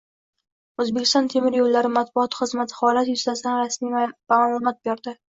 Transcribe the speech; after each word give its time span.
O‘zbekiston 0.83 1.27
temir 1.33 1.57
yo‘llari 1.57 1.91
matbuot 1.97 2.37
xizmati 2.39 2.77
holat 2.77 3.11
yuzasidan 3.11 3.59
rasmiy 3.59 3.93
ma’lumot 4.33 4.81
berdi 4.89 5.15